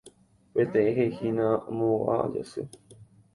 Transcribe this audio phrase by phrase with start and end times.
[0.53, 2.61] Peteĩ heʼíhina “Amóva Jasy”.